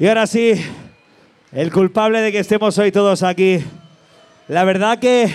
Y 0.00 0.08
ahora 0.08 0.26
sí, 0.26 0.54
el 1.52 1.70
culpable 1.70 2.22
de 2.22 2.32
que 2.32 2.38
estemos 2.38 2.78
hoy 2.78 2.90
todos 2.90 3.22
aquí. 3.22 3.62
La 4.48 4.64
verdad 4.64 4.98
que 4.98 5.30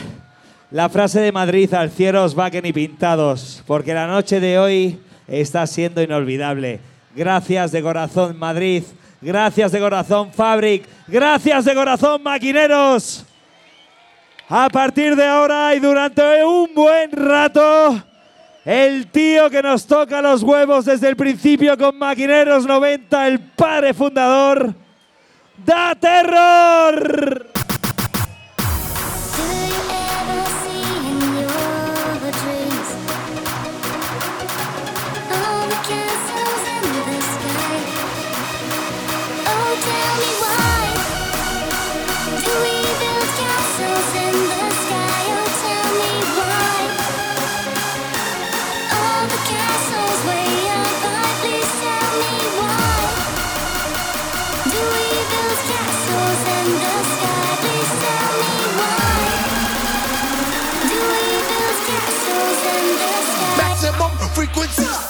la 0.72 0.90
frase 0.90 1.20
de 1.22 1.32
Madrid 1.32 1.72
al 1.76 1.92
cielo 1.92 2.24
os 2.24 2.36
va 2.36 2.50
que 2.50 2.64
ni 2.64 2.74
pintados, 2.74 3.64
porque 3.68 3.94
la 3.94 4.08
noche 4.08 4.40
de 4.40 4.58
hoy 4.58 5.00
está 5.28 5.68
siendo 5.68 6.02
inolvidable. 6.02 6.80
Gracias 7.16 7.74
de 7.74 7.84
corazón 7.84 8.40
Madrid, 8.40 8.82
gracias 9.22 9.72
de 9.72 9.80
corazón 9.80 10.34
Fabric, 10.34 10.88
gracias 11.06 11.64
de 11.66 11.76
corazón 11.76 12.24
maquineros. 12.24 13.24
A 14.50 14.68
partir 14.70 15.16
de 15.16 15.28
ahora 15.28 15.76
y 15.76 15.80
durante 15.80 16.44
un 16.44 16.74
buen 16.74 17.12
rato, 17.12 18.04
el 18.66 19.12
tío 19.12 19.50
que 19.52 19.62
nos 19.62 19.86
toca 19.86 20.22
los 20.24 20.42
huevos 20.42 20.86
desde 20.86 21.08
el 21.08 21.16
principio 21.16 21.78
con 21.78 21.98
Maquineros 22.00 22.66
90, 22.66 23.28
el 23.28 23.40
padre 23.40 23.94
fundador, 23.94 24.74
da 25.64 25.94
terror. 25.94 27.55
frequencies. 64.46 65.05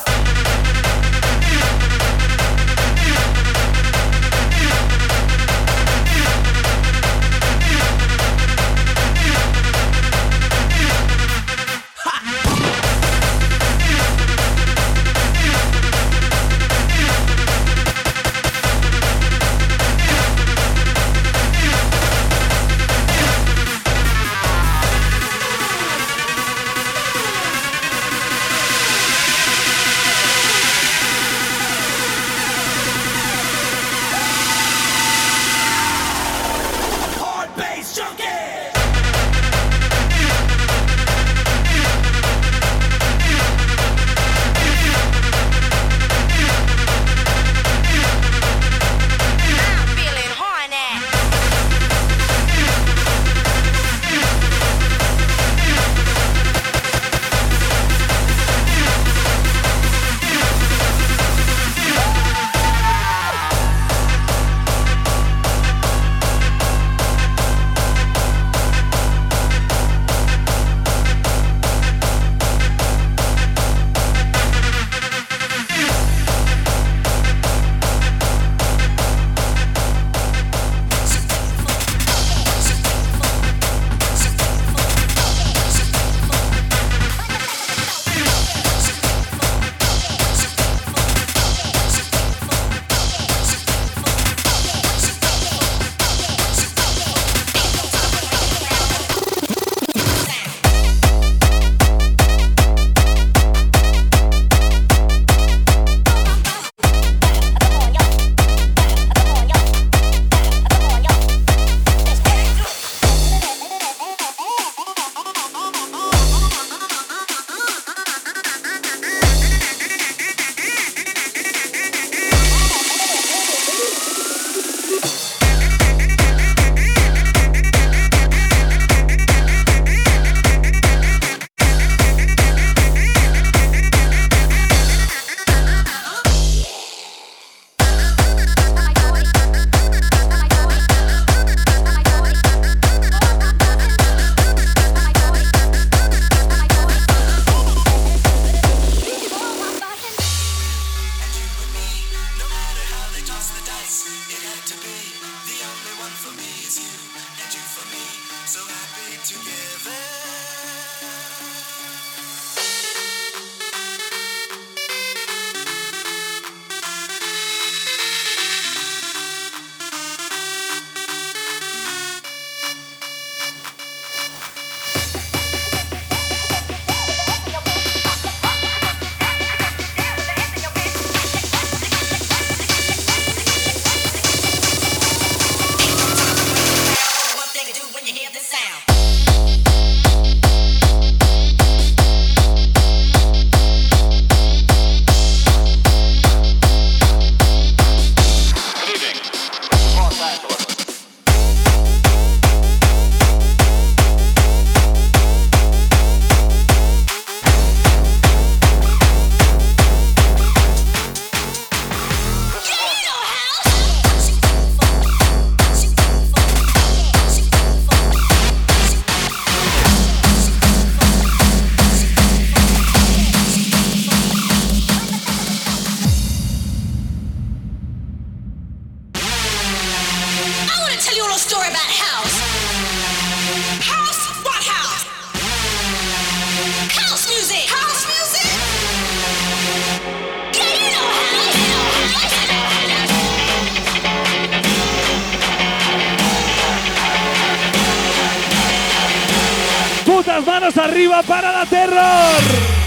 las 250.36 250.46
manos 250.46 250.78
arriba 250.78 251.24
para 251.24 251.50
la 251.54 251.66
terror. 251.66 252.85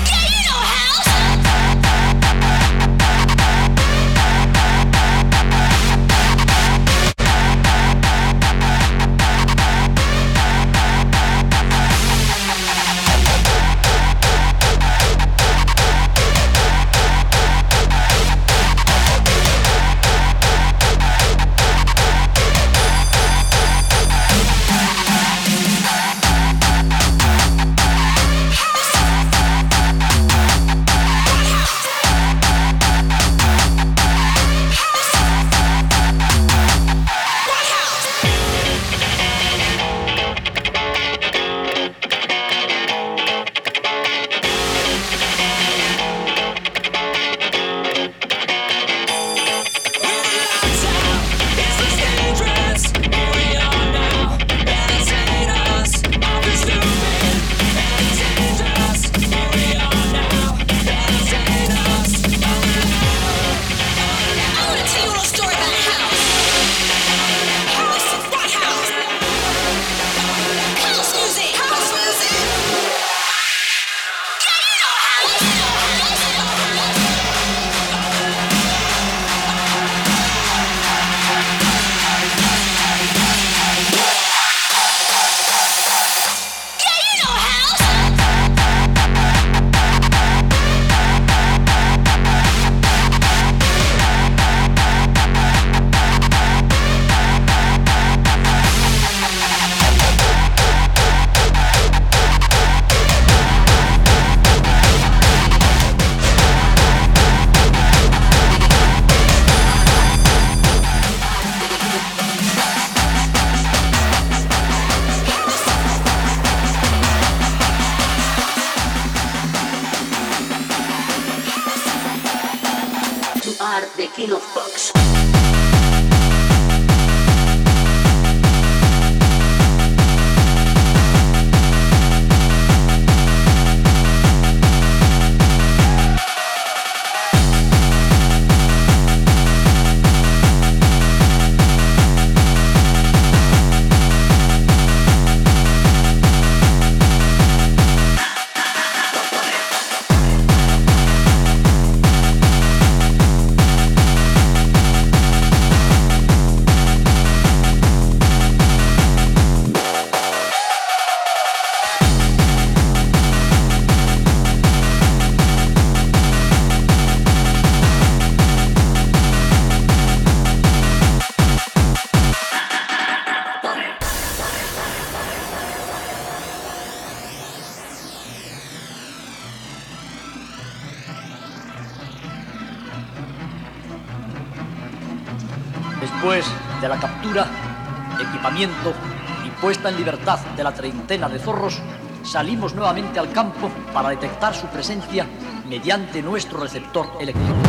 y 188.67 189.51
puesta 189.61 189.89
en 189.89 189.97
libertad 189.97 190.41
de 190.57 190.65
la 190.65 190.75
treintena 190.75 191.29
de 191.29 191.39
zorros, 191.39 191.81
salimos 192.25 192.75
nuevamente 192.75 193.21
al 193.21 193.31
campo 193.31 193.71
para 193.93 194.11
detectar 194.11 194.53
su 194.53 194.67
presencia 194.67 195.27
mediante 195.69 196.21
nuestro 196.23 196.59
receptor 196.59 197.09
electrónico. 197.21 197.68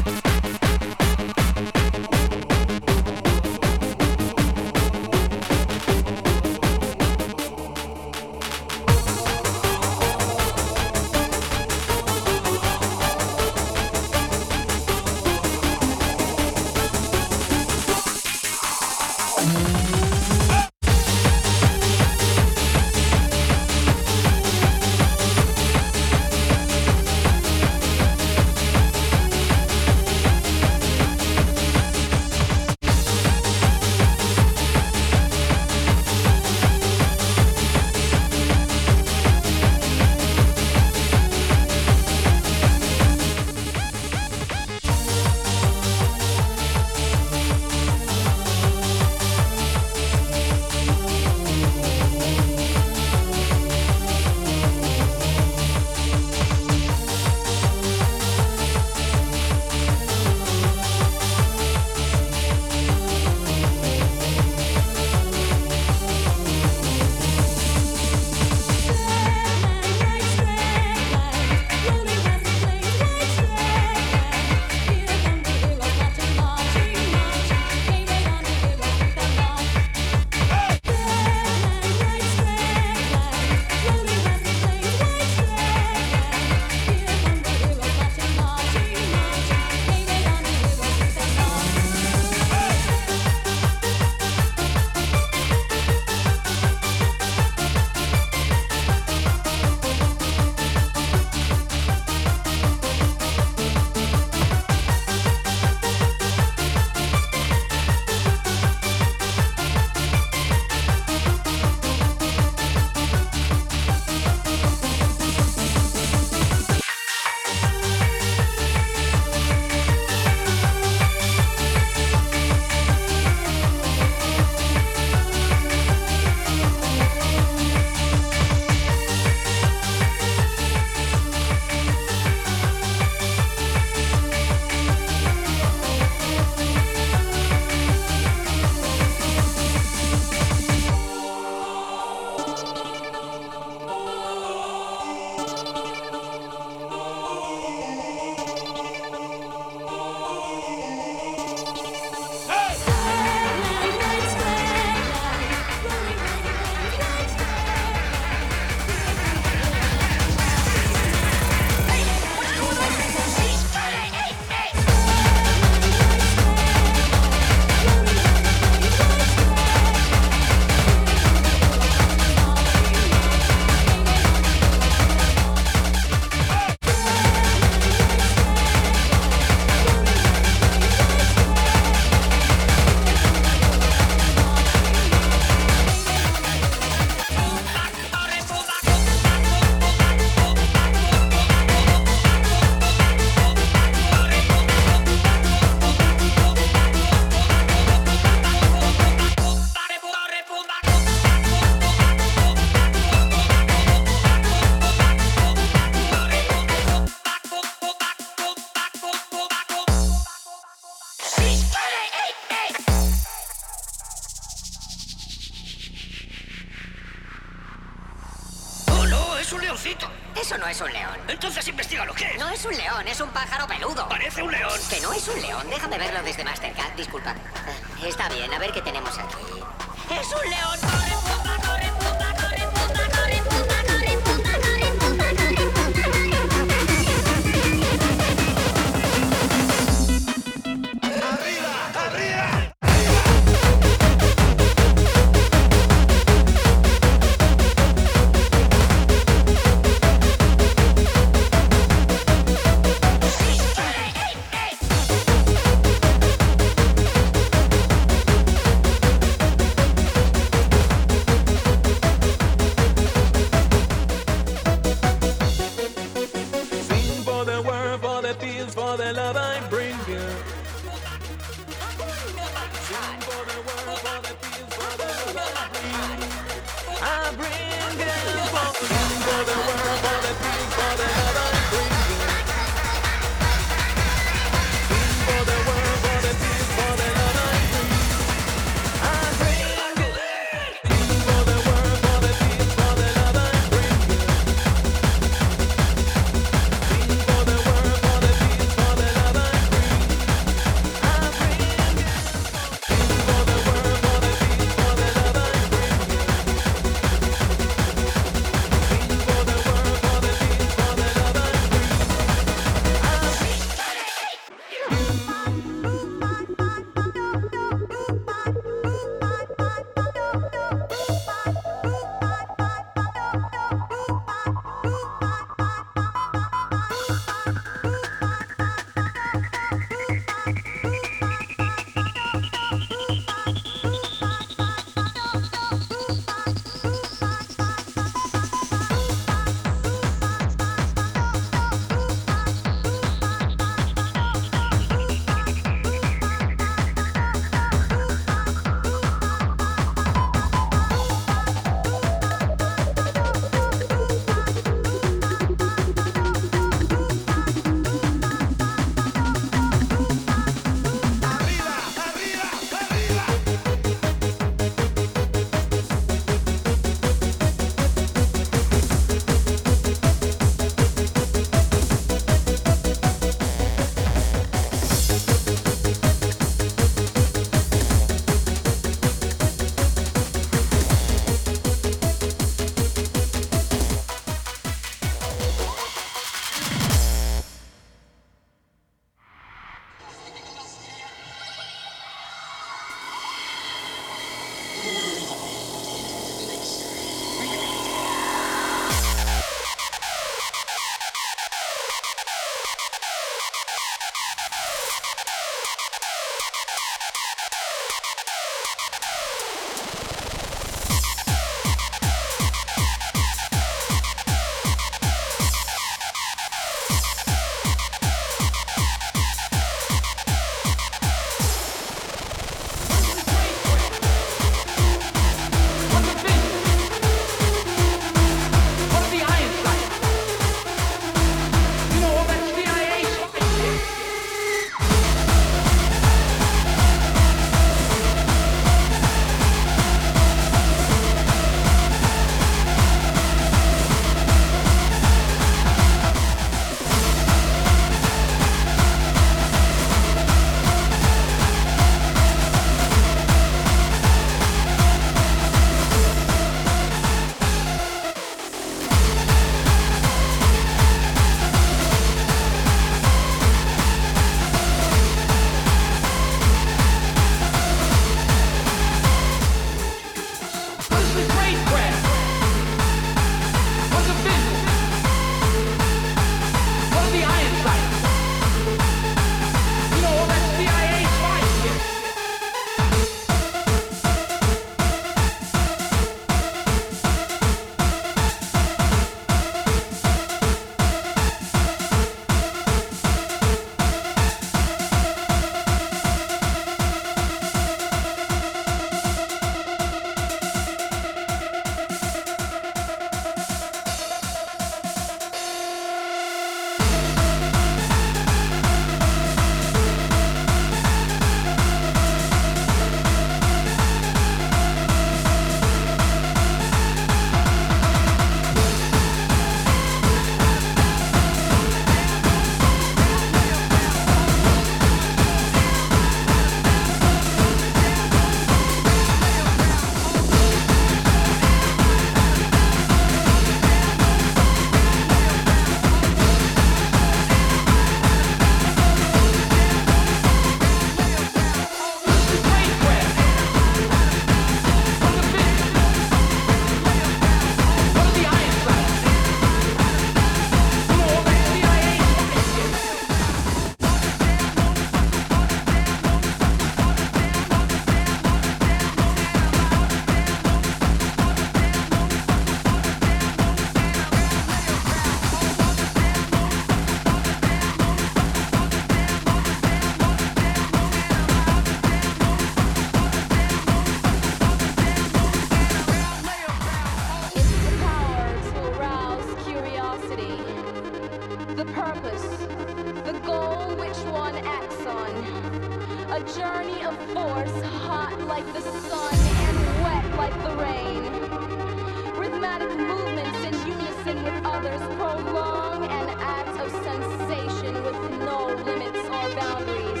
others 594.63 594.95
prolong 594.95 595.85
an 595.85 596.09
act 596.19 596.59
of 596.59 596.69
sensation 596.83 597.73
with 597.83 597.95
no 598.19 598.45
limits 598.63 598.99
or 599.09 599.35
boundaries. 599.39 600.00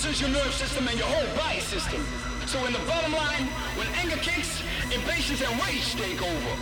conditions 0.00 0.20
your 0.20 0.42
nerve 0.42 0.54
system 0.54 0.88
and 0.88 0.96
your 0.96 1.06
whole 1.08 1.36
body 1.36 1.60
system. 1.60 2.00
So 2.46 2.56
in 2.64 2.72
the 2.72 2.80
bottom 2.88 3.12
line, 3.12 3.44
when 3.76 3.86
anger 4.00 4.16
kicks, 4.16 4.62
impatience 4.88 5.44
and 5.44 5.52
rage 5.60 5.92
take 5.92 6.22
over. 6.24 6.52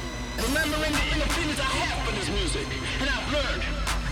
Remembering 0.43 0.91
the 0.91 1.29
feelings 1.39 1.61
I 1.63 1.71
have 1.87 1.99
for 2.03 2.15
this 2.19 2.27
music, 2.35 2.67
and 2.99 3.07
I've 3.07 3.31
learned, 3.31 3.63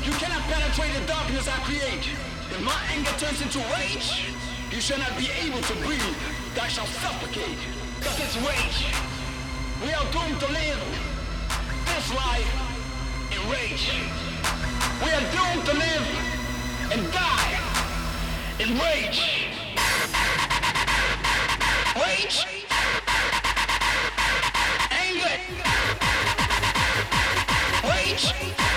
you 0.07 0.12
cannot 0.23 0.43
penetrate 0.47 0.95
the 0.95 1.03
darkness 1.11 1.49
I 1.51 1.59
create. 1.67 2.07
If 2.55 2.62
my 2.62 2.79
anger 2.95 3.11
turns 3.19 3.43
into 3.43 3.59
rage, 3.75 4.31
you 4.71 4.79
shall 4.79 4.99
not 4.99 5.11
be 5.19 5.27
able 5.43 5.59
to 5.59 5.75
breathe. 5.83 6.19
Thou 6.55 6.71
shalt 6.71 6.91
suffocate. 7.03 7.59
Cause 8.07 8.19
it's 8.23 8.39
rage. 8.47 8.79
We 9.83 9.91
are 9.91 10.07
doomed 10.15 10.39
to 10.39 10.49
live 10.55 10.83
this 11.83 12.07
life 12.15 12.53
in 13.35 13.43
rage. 13.51 13.91
We 15.03 15.11
are 15.11 15.27
doomed 15.35 15.67
to 15.67 15.75
live 15.75 16.07
and 16.95 17.03
die 17.11 17.65
is 18.59 18.71
rage. 18.71 19.51
Rage. 21.95 22.47
Anger. 24.90 25.40
Rage. 27.85 28.76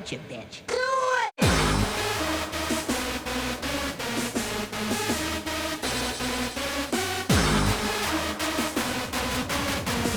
don't 0.00 0.12
you, 0.12 0.18
bitch? 0.30 0.62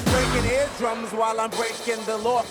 Breaking 0.05 0.51
eardrums 0.51 1.11
while 1.11 1.39
I'm 1.41 1.49
breaking 1.49 2.03
the 2.05 2.17
law. 2.17 2.43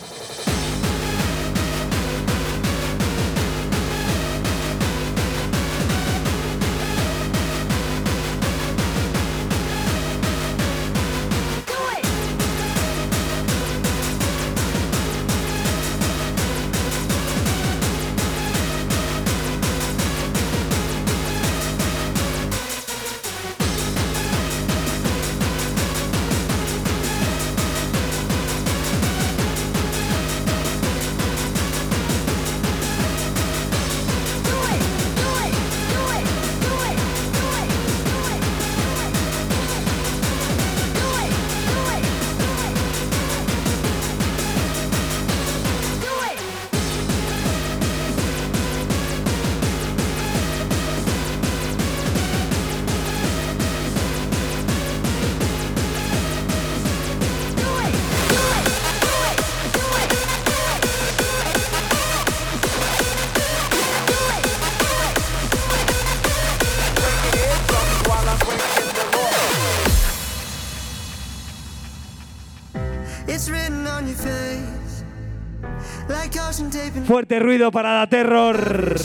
fuerte 77.13 77.37
ruido 77.37 77.69
para 77.69 77.99
la 77.99 78.07
terror. 78.09 78.95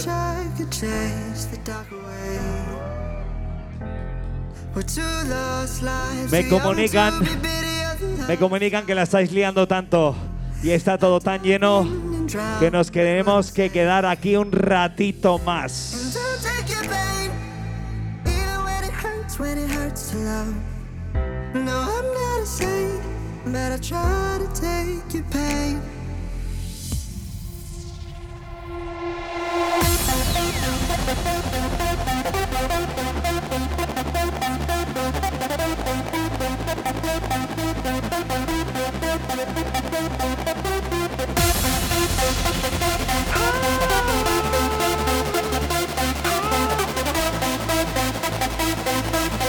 Me 6.30 6.48
comunican, 6.48 7.12
me 8.26 8.38
comunican 8.38 8.86
que 8.86 8.94
la 8.94 9.02
estáis 9.02 9.30
liando 9.30 9.68
tanto 9.68 10.16
y 10.62 10.70
está 10.70 10.96
todo 10.96 11.20
tan 11.20 11.42
lleno 11.42 11.86
que 12.58 12.70
nos 12.70 12.90
tenemos 12.90 13.52
que 13.52 13.68
quedar 13.68 14.06
aquí 14.06 14.36
un 14.36 14.52
ratito 14.52 15.38
más. 15.40 16.16
No, 21.54 21.70
I'm 21.70 22.04
not. 25.74 25.97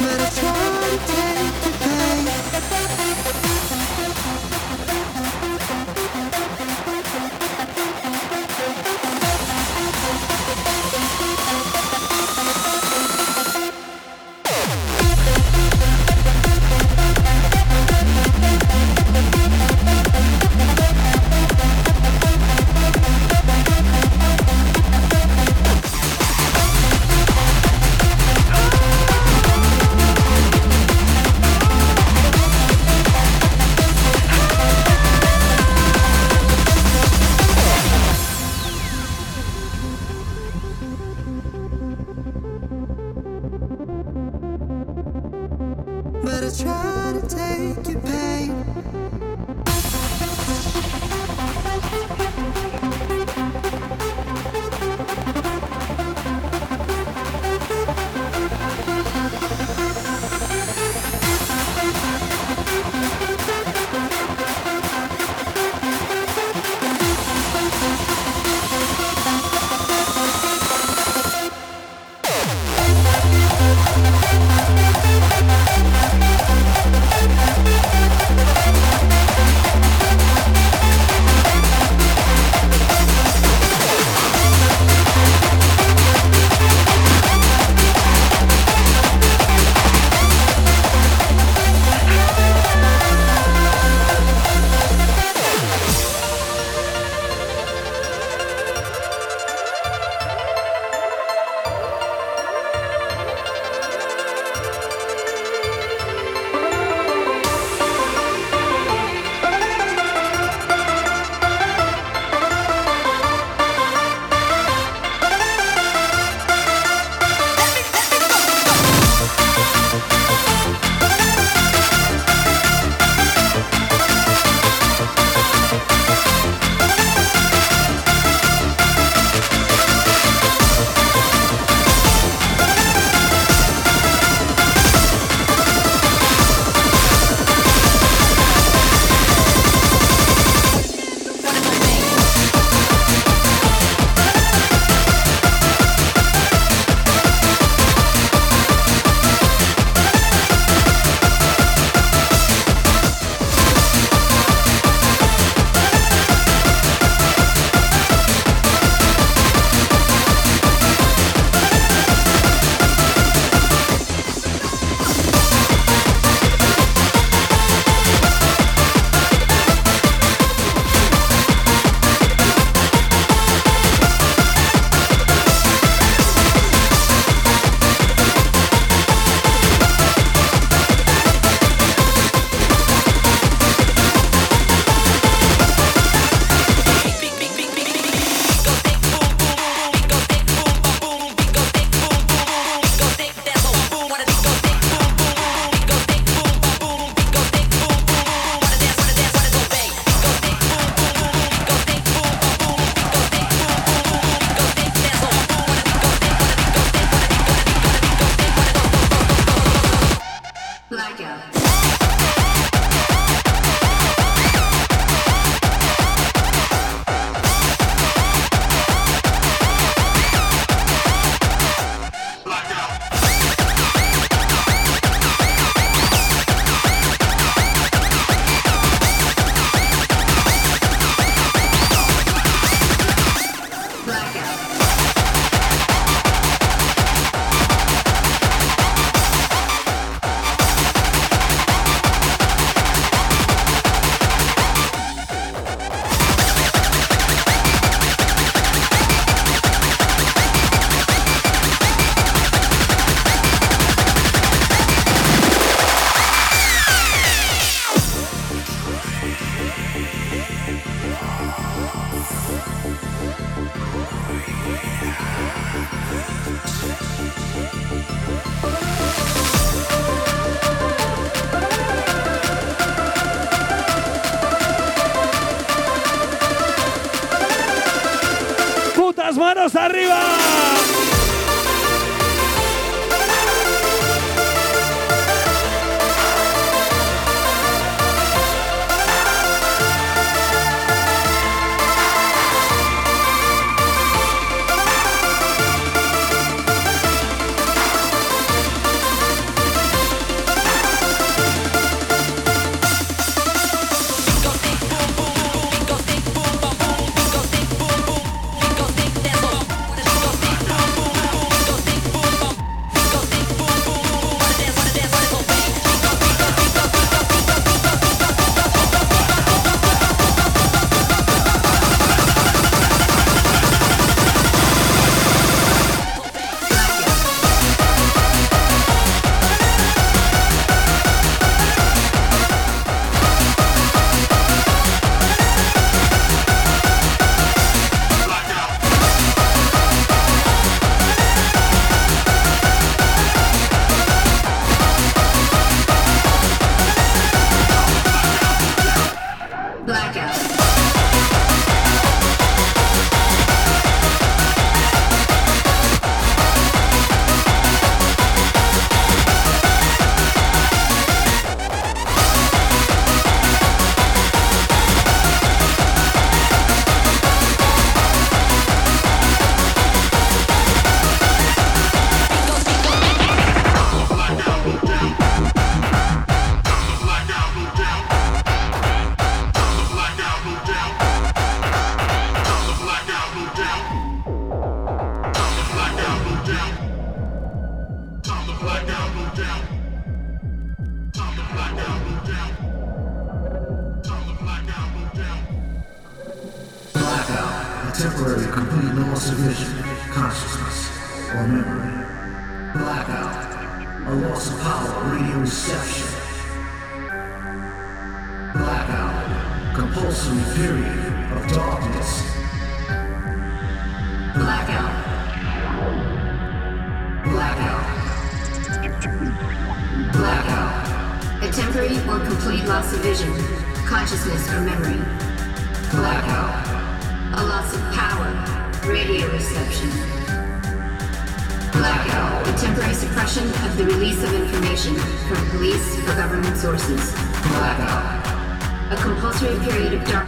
Little 0.02 0.49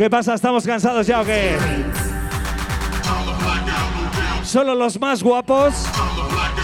¿Qué 0.01 0.09
pasa? 0.09 0.33
¿Estamos 0.33 0.65
cansados 0.65 1.05
ya 1.05 1.21
o 1.21 1.23
qué? 1.23 1.55
Solo 4.43 4.73
los 4.73 4.99
más 4.99 5.21
guapos 5.21 5.75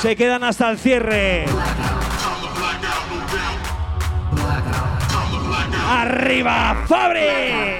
se 0.02 0.16
quedan 0.16 0.44
hasta 0.44 0.72
el 0.72 0.80
cierre. 0.80 1.46
¡Arriba, 5.88 6.84
Fabri! 6.88 7.77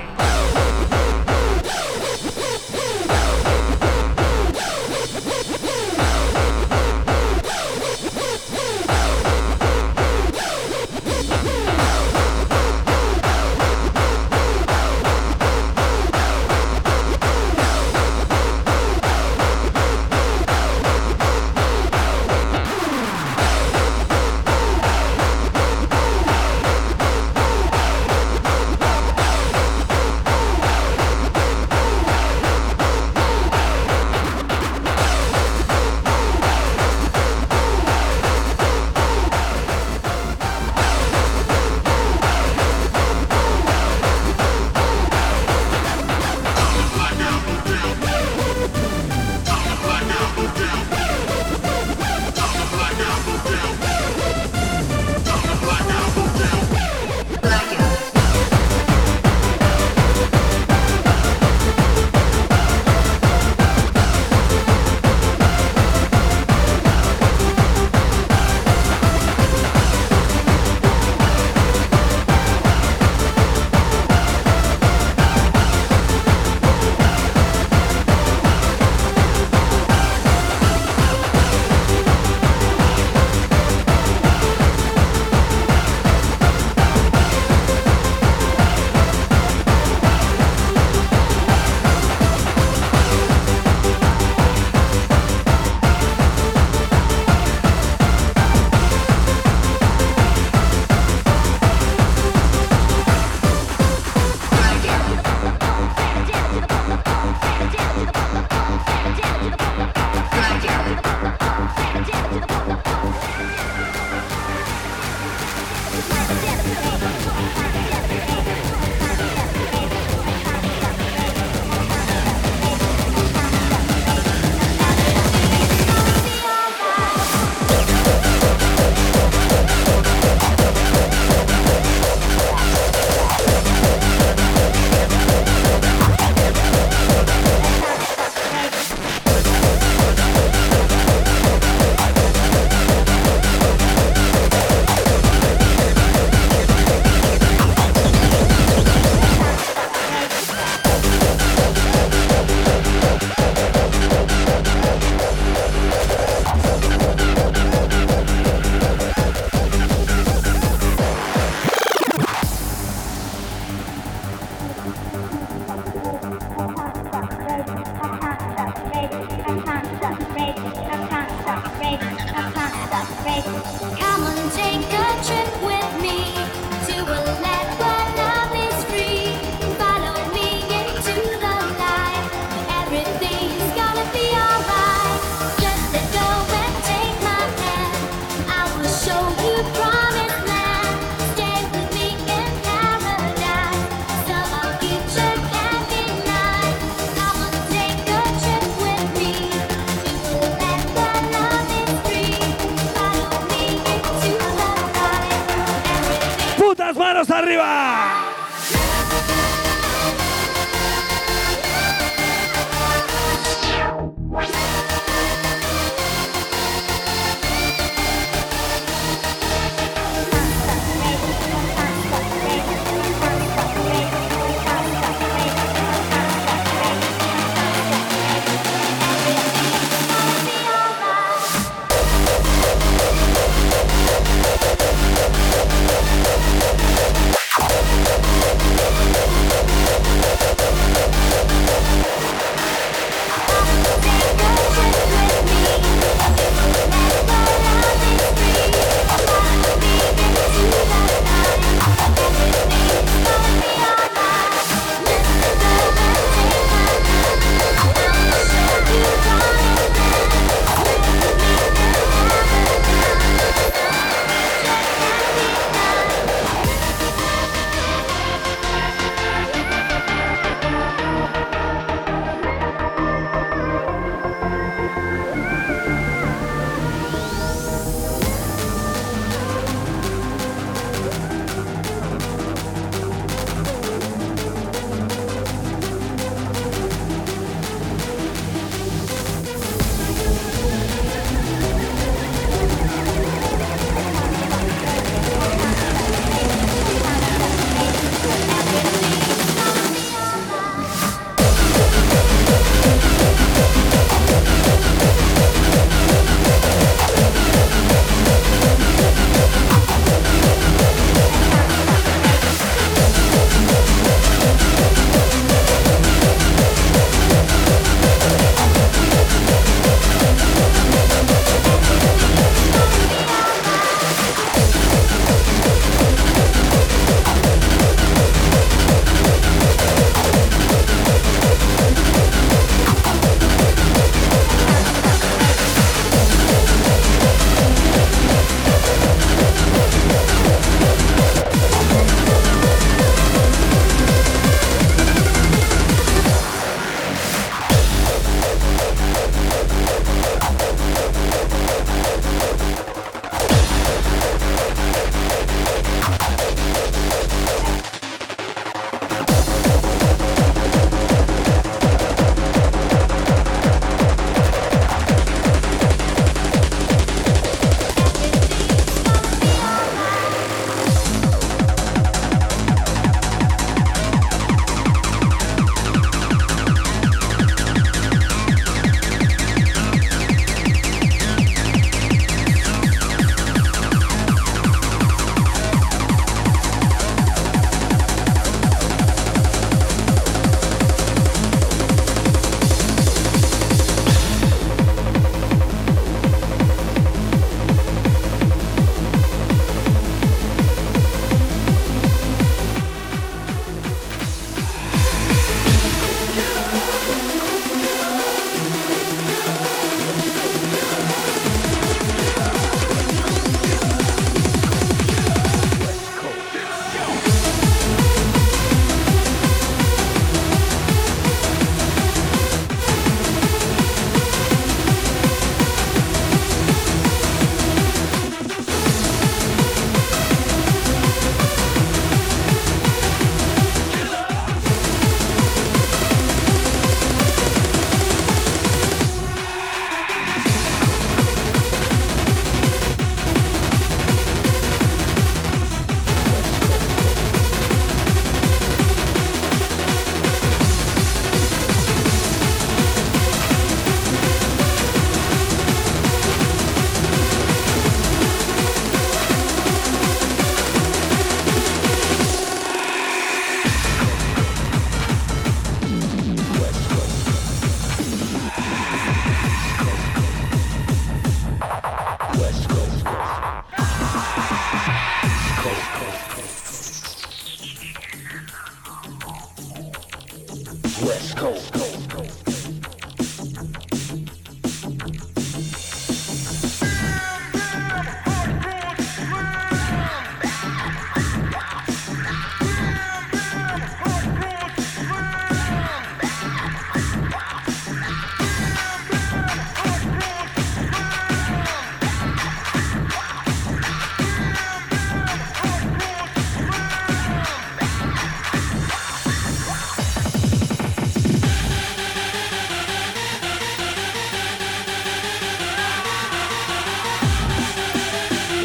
Arriba. 207.38 207.77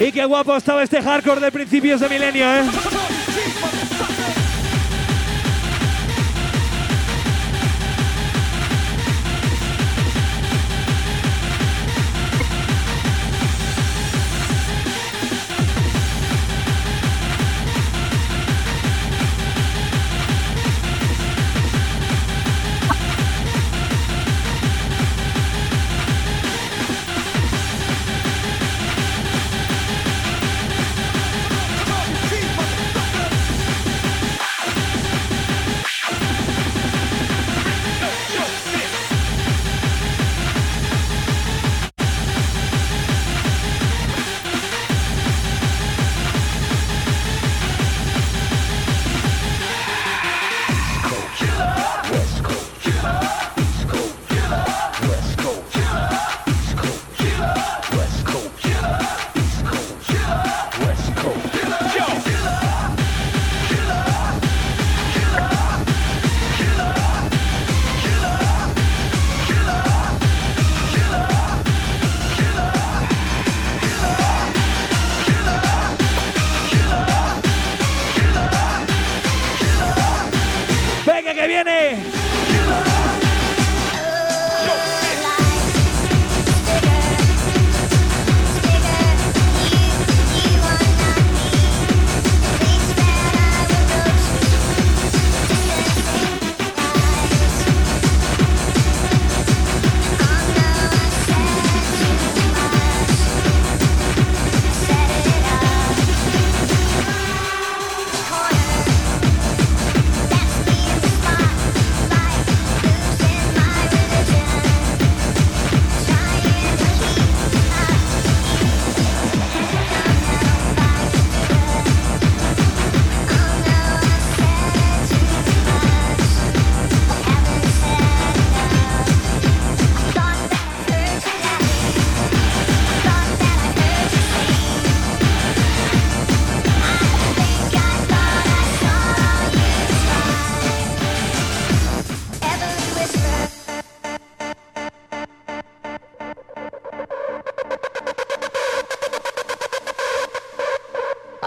Y 0.03 0.11
qué 0.11 0.25
guapo 0.25 0.57
estaba 0.57 0.83
este 0.83 1.01
hardcore 1.01 1.41
de 1.41 1.53
principios 1.53 2.01
de 2.01 2.09
milenio, 2.09 2.45
¿eh? 2.45 2.65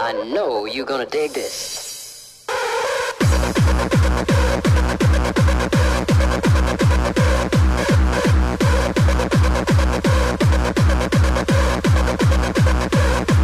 I 0.06 0.12
know 0.12 0.66
you're 0.66 0.86
gonna 0.86 1.04
dig 1.04 1.32
this. 1.32 1.86
Sound 13.16 13.35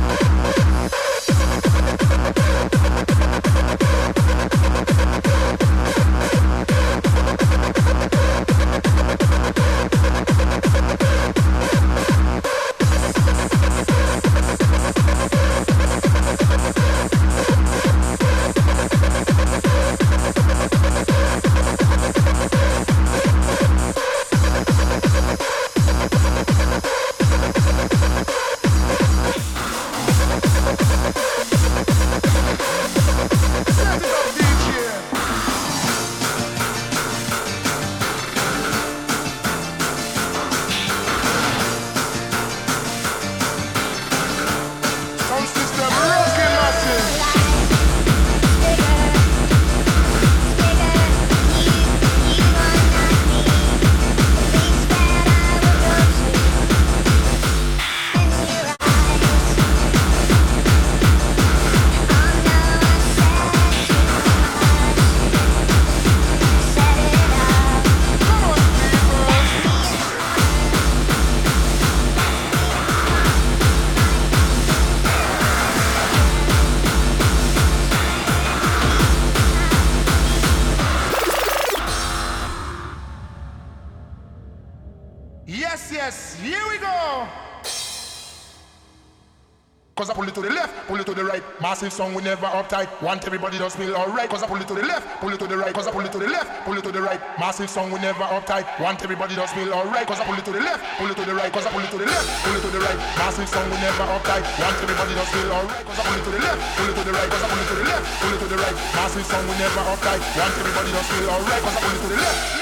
Massive 91.73 91.89
song, 91.89 92.13
we 92.13 92.21
never 92.21 92.45
uptight. 92.53 92.93
Want 93.01 93.25
everybody 93.25 93.57
to 93.57 93.65
feel 93.73 93.97
alright. 93.97 94.29
Cause 94.29 94.45
I 94.45 94.47
pull 94.47 94.61
it 94.61 94.69
to 94.69 94.77
the 94.77 94.85
left, 94.85 95.09
pull 95.25 95.33
it 95.33 95.41
to 95.41 95.49
the 95.49 95.57
right. 95.57 95.73
Cause 95.73 95.89
I 95.89 95.91
pull 95.91 96.05
it 96.05 96.13
to 96.13 96.21
the 96.21 96.29
left, 96.29 96.69
pull 96.69 96.77
it 96.77 96.85
to 96.85 96.93
the 96.93 97.01
right. 97.01 97.17
Massive 97.41 97.71
song, 97.73 97.89
we 97.89 97.97
never 97.97 98.29
uptight. 98.29 98.69
Want 98.77 99.01
everybody 99.01 99.35
to 99.41 99.47
feel 99.49 99.73
alright. 99.73 100.07
Cause 100.07 100.21
I 100.21 100.29
pull 100.29 100.37
it 100.37 100.45
to 100.45 100.53
the 100.53 100.61
left, 100.61 100.85
pull 101.01 101.09
it 101.09 101.17
to 101.17 101.25
the 101.25 101.33
right. 101.33 101.49
Cause 101.51 101.65
I 101.65 101.73
pull 101.73 101.81
it 101.81 101.89
to 101.89 101.97
the 101.97 102.05
left, 102.05 102.29
pull 102.45 102.53
it 102.53 102.61
to 102.61 102.69
the 102.69 102.77
right. 102.79 102.99
Massive 103.17 103.49
song, 103.49 103.65
we 103.73 103.81
never 103.81 104.05
uptight. 104.05 104.45
Want 104.61 104.77
everybody 104.85 105.15
to 105.17 105.25
feel 105.33 105.49
alright. 105.49 105.85
Cause 105.89 105.97
I 105.97 106.05
pull 106.05 106.21
it 106.21 106.25
to 106.29 106.33
the 106.37 106.41
left, 106.45 106.61
pull 106.77 106.89
it 106.93 106.97
to 107.01 107.05
the 107.09 107.13
right. 107.17 107.29
Cause 107.33 107.41
I 107.41 107.49
pull 107.49 107.63
it 107.65 107.69
to 107.73 107.77
the 107.81 107.85
left, 107.89 108.05
pull 108.21 108.35
it 108.37 108.41
to 108.45 108.49
the 108.53 108.59
right. 108.61 108.77
Massive 108.93 109.25
song, 109.33 109.45
we 109.49 109.55
never 109.57 109.83
uptight. 109.97 110.21
Want 110.37 110.53
everybody 110.53 110.91
to 110.93 111.01
feel 111.09 111.29
alright. 111.33 111.63
Cause 111.65 111.73
I 111.73 111.81
pull 111.81 111.97
it 111.97 112.03
to 112.05 112.09
the 112.13 112.21
left. 112.21 112.62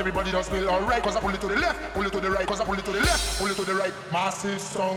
Everybody 0.00 0.32
does 0.32 0.48
feel 0.48 0.66
alright, 0.70 1.02
cause 1.02 1.14
I 1.14 1.20
pull 1.20 1.28
it 1.28 1.42
to 1.42 1.46
the 1.46 1.56
left, 1.56 1.92
pull 1.92 2.06
it 2.06 2.12
to 2.12 2.20
the 2.20 2.30
right, 2.30 2.46
cause 2.46 2.58
I 2.58 2.64
pull 2.64 2.72
it 2.72 2.86
to 2.86 2.90
the 2.90 3.00
left, 3.00 3.38
pull 3.38 3.48
it 3.48 3.56
to 3.56 3.64
the 3.66 3.74
right. 3.74 3.92
Massive 4.10 4.58
song. 4.58 4.89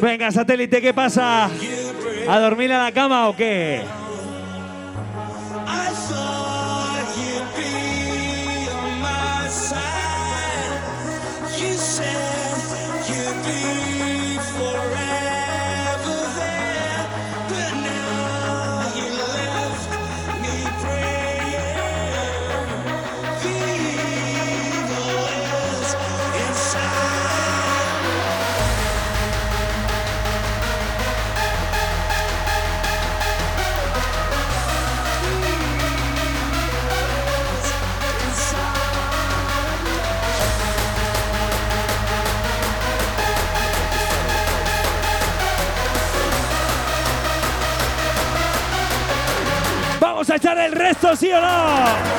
Venga, 0.00 0.30
satélite, 0.30 0.80
¿qué 0.80 0.94
pasa? 0.94 1.48
¿A 2.28 2.38
dormir 2.38 2.72
a 2.72 2.84
la 2.84 2.92
cama 2.92 3.28
o 3.28 3.36
qué? 3.36 3.82
Echar 50.36 50.58
el 50.58 50.72
resto, 50.72 51.14
sí 51.16 51.30
o 51.32 51.40
no? 51.40 52.13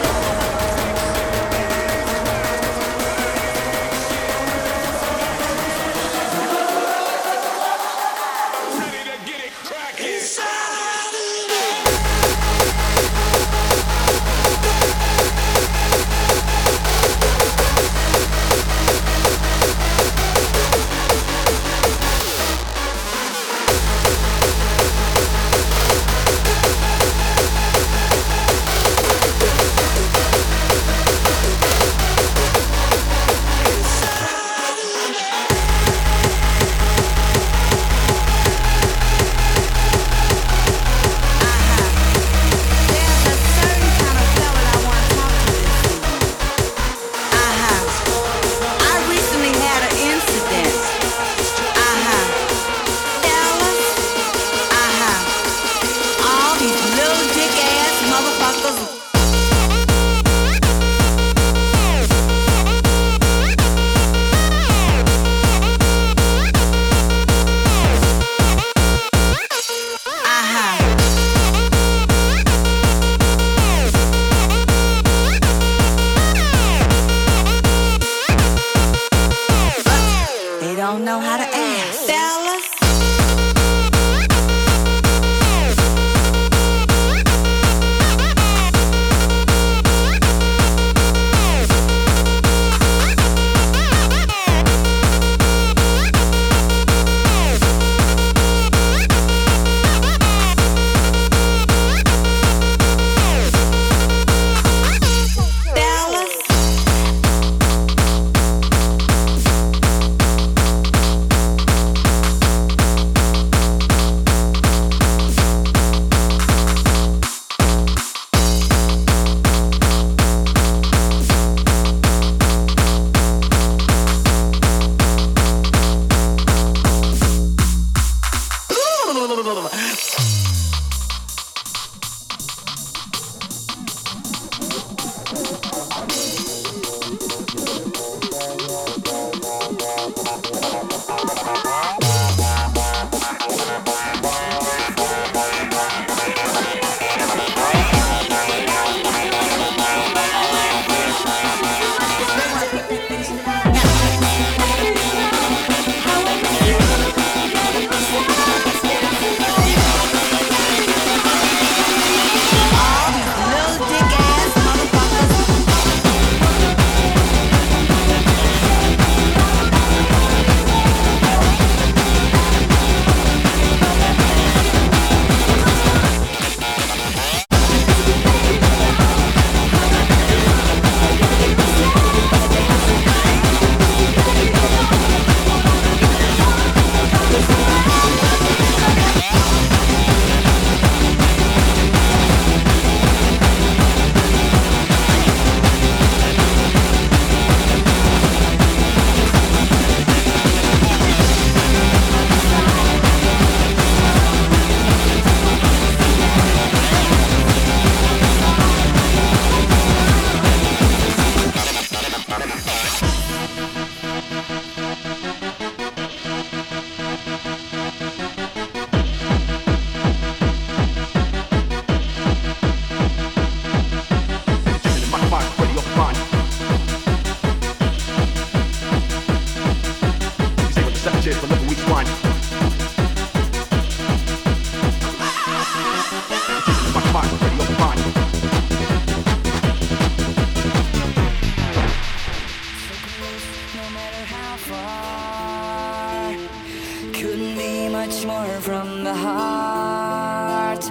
couldn't 247.25 247.57
be 247.57 247.89
much 247.89 248.25
more 248.25 248.61
from 248.61 249.03
the 249.03 249.13
heart. 249.13 250.83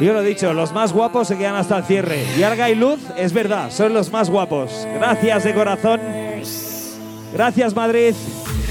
Yo 0.00 0.12
lo 0.12 0.20
he 0.20 0.24
dicho, 0.24 0.52
los 0.52 0.72
más 0.72 0.92
guapos 0.92 1.28
se 1.28 1.36
quedan 1.36 1.56
hasta 1.56 1.78
el 1.78 1.84
cierre. 1.84 2.24
Yarga 2.36 2.70
y 2.70 2.74
Luz, 2.74 3.00
es 3.16 3.32
verdad, 3.32 3.70
son 3.70 3.92
los 3.92 4.12
más 4.12 4.30
guapos. 4.30 4.86
Gracias 4.94 5.44
de 5.44 5.54
corazón. 5.54 6.00
Gracias 7.32 7.74
Madrid. 7.74 8.14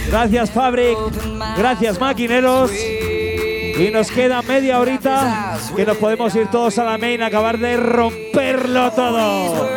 Gracias 0.09 0.51
Fabric. 0.51 0.97
Gracias 1.57 1.99
Maquineros. 1.99 2.71
Y 2.71 3.89
nos 3.91 4.09
queda 4.09 4.41
media 4.41 4.79
horita 4.79 5.57
que 5.75 5.85
nos 5.85 5.97
podemos 5.97 6.33
ir 6.35 6.47
todos 6.47 6.77
a 6.79 6.85
la 6.85 6.97
main 6.97 7.21
a 7.21 7.27
acabar 7.27 7.57
de 7.59 7.77
romperlo 7.77 8.91
todo. 8.91 9.67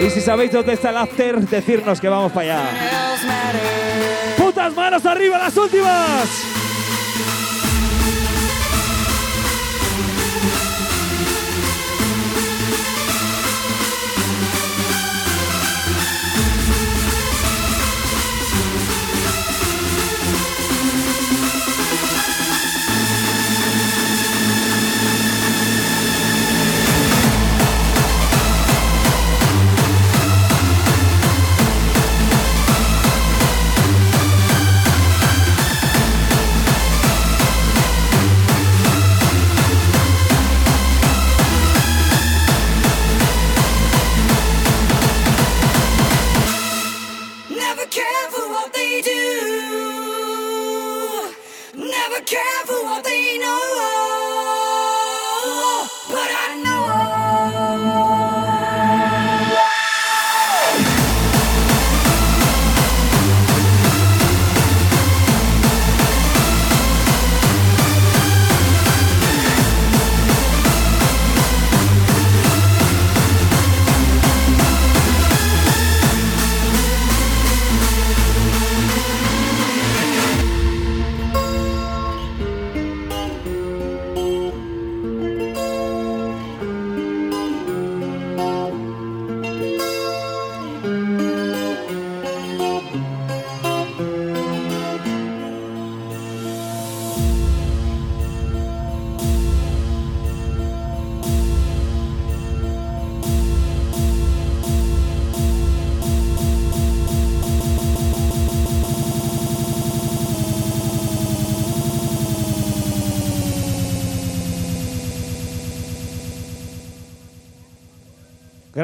Y 0.00 0.10
si 0.10 0.20
sabéis 0.20 0.52
dónde 0.52 0.74
está 0.74 0.90
el 0.90 0.96
after, 0.98 1.40
decirnos 1.40 2.00
que 2.00 2.08
vamos 2.08 2.32
para 2.32 2.56
allá. 2.56 2.70
¡Putas 4.36 4.74
manos 4.74 5.04
arriba, 5.06 5.38
las 5.38 5.56
últimas! 5.56 6.55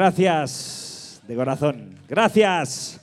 Gracias 0.03 1.21
de 1.25 1.33
corazón. 1.33 1.95
Gracias. 2.09 2.99